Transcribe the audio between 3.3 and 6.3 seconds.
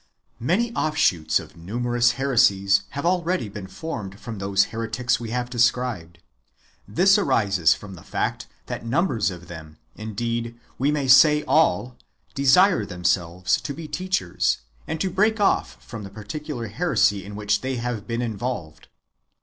been formed from those heretics we have described.